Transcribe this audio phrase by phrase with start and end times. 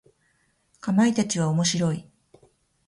[0.79, 2.09] かまいたちは面白い。